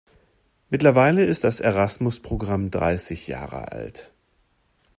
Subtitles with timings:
[0.71, 4.11] Mittlerweile ist das Erasmus-Programm dreißig Jahre alt.